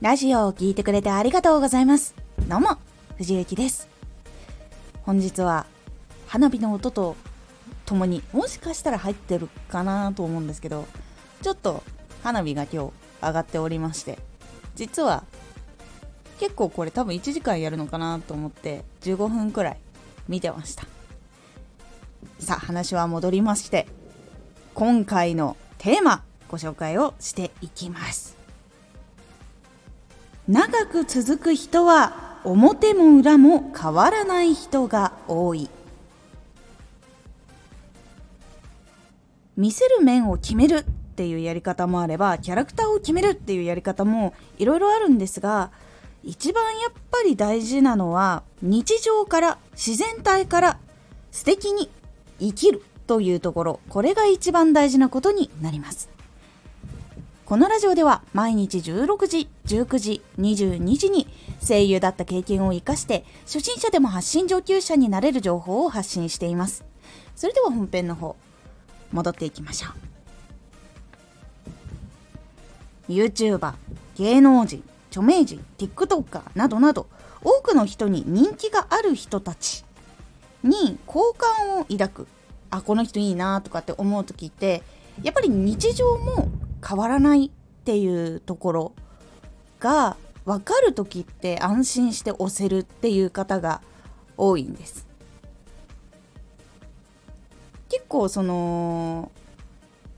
[0.00, 2.14] ラジオを聴いてくれてありがとうございます。
[2.48, 2.76] どうも、
[3.16, 3.88] 藤幸です。
[5.02, 5.66] 本日は
[6.28, 7.16] 花火の音と
[7.84, 10.86] ともにもしかしたら入ってるかなと思うんですけど、
[11.42, 11.82] ちょっと
[12.22, 14.20] 花火が今日上がっておりまして、
[14.76, 15.24] 実は
[16.38, 19.78] 結構これ多分1時間やるのかなと思って15分くらい
[20.28, 20.84] 見てました。
[22.38, 23.88] さあ話は戻りまして、
[24.74, 28.37] 今回のテーマご紹介をしていきます。
[30.48, 35.68] 長く続く人は表も裏も変わらない人が多い。
[39.58, 40.84] 見せる面を決めるっ
[41.16, 45.70] ていうやり方もあればキャラクターを決めるっていうやり方もいろいろあるんですが
[46.22, 50.78] 一番やっぱり大事なのは日常から自然体から
[51.30, 51.90] 素敵に
[52.38, 53.80] 生きるというところ。
[53.90, 56.17] これが一番大事なことになります。
[57.48, 61.26] このラジオでは毎日16時、19時、22時に
[61.66, 66.84] 声優だった経験を活かして初心者でも発信上級者になれる情報を発信しています。
[67.34, 68.36] それでは本編の方、
[69.12, 69.88] 戻っていきましょ
[73.08, 73.12] う。
[73.12, 73.72] YouTuber、
[74.18, 77.06] 芸能人、著名人、TikToker などなど
[77.42, 79.86] 多くの人に人気がある人たち
[80.62, 82.26] に好感を抱く。
[82.68, 84.82] あ、この人いいなとかって思う時って
[85.22, 86.50] やっぱり日常も
[86.86, 87.50] 変わらないっ
[87.84, 88.92] ていうところ
[89.80, 93.82] が分かる時って安心して押せるっていう方が
[94.36, 95.06] 多いんです。
[97.88, 99.30] 結構その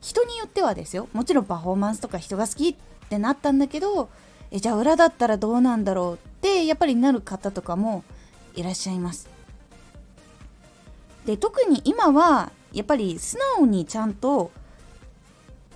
[0.00, 1.08] 人によってはですよ。
[1.12, 2.76] もちろんパフォーマンスとか人が好きっ
[3.08, 4.08] てなったんだけど
[4.50, 8.04] えじゃあ裏だったらどうなんだろうってやっぱりなる方とかも
[8.54, 9.30] いらっしゃいます。
[11.24, 14.50] で特に今はやっぱり素直にちゃんと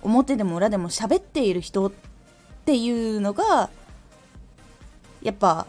[0.01, 1.91] 表でも裏でも喋っている人っ
[2.65, 3.69] ていうのが
[5.21, 5.67] やっぱ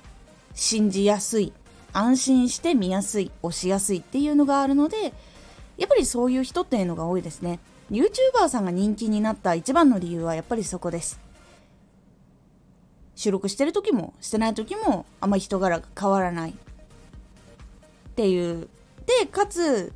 [0.55, 1.52] 信じやすい
[1.92, 5.12] 安心して見やすい押しやすいっていうのがあるので
[5.77, 7.61] やっぱりそういう人っていうのが多いですね。
[7.90, 11.20] YouTuber さんが人気になった一番の理由はやっぱりそこです。
[13.14, 16.55] 収録してる時もしてない時もあんまり人柄が変わらないっ
[18.14, 18.68] ていう。
[19.06, 19.92] でかつ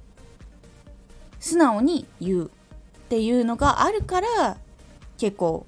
[1.38, 2.50] 素直に言う。
[3.12, 4.56] っていうのがあるから
[5.18, 5.66] 結構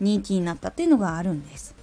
[0.00, 1.74] 人気になったっていうのがあるんです。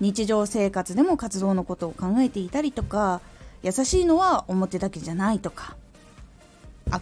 [0.00, 3.20] 日常生活でも活動のことを考えていたりとか
[3.62, 5.76] 優しいのは表だけじゃないとか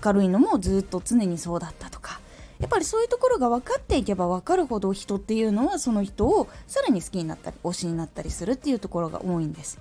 [0.05, 2.19] 明るいのもずっと常にそうだったとか。
[2.59, 9.79] やっぱりそういうところが分かっていけば分かるほど人っていうのはその人をさらに好きになったり推しになったりするっていうところが多いんです。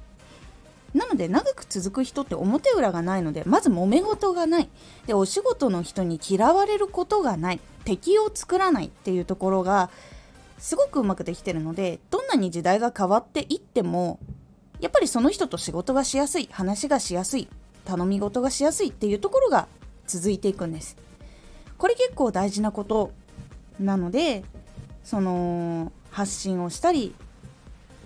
[0.98, 4.70] なので長く続く人って表裏がないのでまず揉め事がない。
[5.06, 7.60] でお仕事の人に嫌われることがない。
[7.86, 9.90] 敵を作らないっていうところが
[10.58, 14.20] すごくうまくできてるのでどんなに時代が変わっていっても
[14.82, 16.50] やっぱりその人と仕事がしやすい。
[16.52, 17.48] 話がしやすい。
[17.86, 19.68] 頼み事がしやすいっていうところが
[20.08, 20.98] 続いていくんです。
[21.78, 23.12] これ結構大事なこと
[23.80, 24.44] なので
[25.04, 27.14] その発信をしたり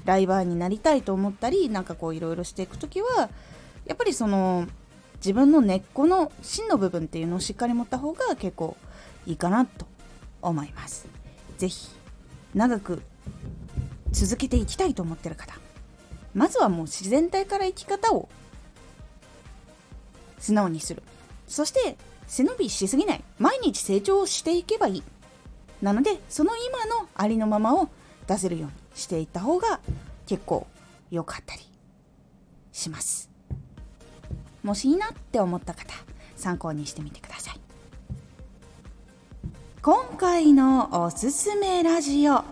[0.06, 3.30] ライバーになりたいと思ったりなんかこういろいろしていく時は
[3.86, 4.68] やっぱりその
[5.18, 8.76] 自分の根っこの芯の部分っていうのをしっかり持った方が結構
[9.26, 9.86] いいかなと
[10.42, 11.08] 思います。
[11.58, 11.90] 是非
[12.56, 13.04] 長く
[14.12, 15.56] 続けていきたいと思ってる方。
[16.34, 18.30] まずはもう自然体から生き方を
[20.40, 21.04] 素直にする。
[21.48, 23.24] そして背伸びしすぎない。
[23.38, 25.04] 毎日成長していけばいい。
[25.82, 27.90] なのでその今のありのままを
[28.28, 28.81] 出せるように。
[28.94, 29.80] していった方が
[30.26, 30.68] 結構
[31.10, 31.62] 良かったり
[32.72, 33.30] します。
[34.64, 35.94] もしいいなって思った方
[36.36, 37.60] 参考にしてみてください。
[39.82, 42.44] 今回のおすすめラジオ。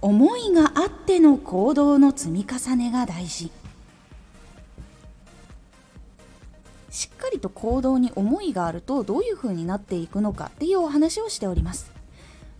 [0.00, 3.50] 思いがあっての行動の積み重ねが大事。
[6.90, 11.97] しっかりと行動に思いがあるとどういう風になっていくのかっていうお話をしております。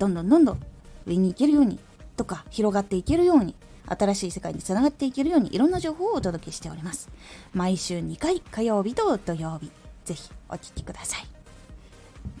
[0.00, 0.60] どんどんどんどん
[1.06, 1.78] 上に行けるように
[2.16, 3.54] とか広がっていけるように
[3.86, 7.10] 新しい世界につながっていけるようにいろんな情報をお届けしております
[7.52, 9.70] 毎週2回火曜日と土曜日
[10.06, 11.26] ぜひお聴きください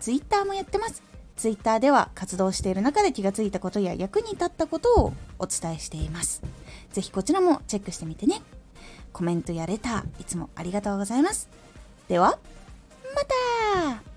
[0.00, 1.02] Twitter もやってます
[1.36, 6.42] Twitter では活動している中で気がついたことや役に立ったことをお伝えしています。
[6.92, 8.42] ぜひこちらもチェックしてみてね。
[9.14, 11.48] コメントやレター、いつもありがとうございます。
[12.08, 12.38] では、
[13.14, 14.09] また